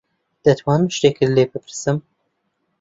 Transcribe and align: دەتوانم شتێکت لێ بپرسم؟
دەتوانم 0.43 0.87
شتێکت 0.97 1.29
لێ 1.35 1.45
بپرسم؟ 1.51 1.97